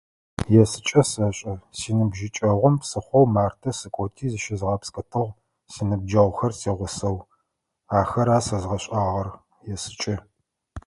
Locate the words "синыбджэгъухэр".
5.71-6.53